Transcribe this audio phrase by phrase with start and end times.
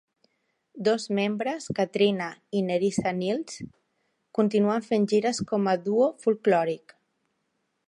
[0.85, 3.61] Dos membres, Katryna i Nerissa Nields,
[4.39, 6.99] continuen fent gires com a duo folklòric.